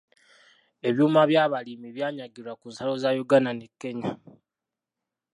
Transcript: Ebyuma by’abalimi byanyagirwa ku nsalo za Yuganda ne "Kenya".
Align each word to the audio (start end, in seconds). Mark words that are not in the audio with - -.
Ebyuma 0.87 1.21
by’abalimi 1.29 1.87
byanyagirwa 1.95 2.53
ku 2.59 2.65
nsalo 2.71 2.93
za 3.03 3.09
Yuganda 3.17 3.51
ne 3.53 3.67
"Kenya". 3.79 4.11